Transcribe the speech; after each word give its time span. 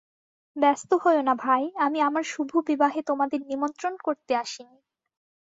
ব্যস্ত 0.55 0.89
হোয়ো 1.03 1.21
না 1.21 1.33
ভাই, 1.35 1.63
আমি 1.77 1.99
আমার 2.01 2.23
শুভবিবাহে 2.23 3.01
তোমাদের 3.01 3.39
নিমন্ত্রণ 3.41 3.93
করতে 4.03 4.31
আসি 4.35 4.63
নি। 4.63 4.77